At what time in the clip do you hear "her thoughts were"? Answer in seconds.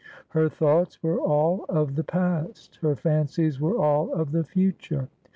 0.29-1.19